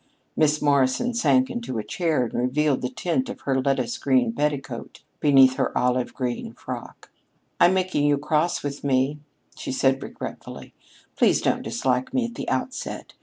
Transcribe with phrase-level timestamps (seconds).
[0.35, 5.03] Miss Morrison sank into a chair and revealed the tint of her lettuce green petticoat
[5.19, 7.11] beneath her olive green frock.
[7.59, 9.19] "I'm making you cross with me,"
[9.55, 10.73] she said regretfully.
[11.15, 13.13] "Please don't dislike me at the outset.